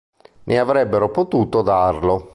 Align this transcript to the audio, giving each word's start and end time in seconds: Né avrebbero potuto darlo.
Né 0.45 0.57
avrebbero 0.57 1.11
potuto 1.11 1.61
darlo. 1.61 2.29